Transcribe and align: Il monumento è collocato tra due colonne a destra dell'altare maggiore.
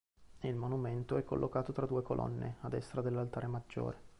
Il 0.39 0.55
monumento 0.55 1.15
è 1.17 1.23
collocato 1.23 1.73
tra 1.73 1.85
due 1.85 2.01
colonne 2.01 2.55
a 2.61 2.69
destra 2.69 3.03
dell'altare 3.03 3.45
maggiore. 3.45 3.99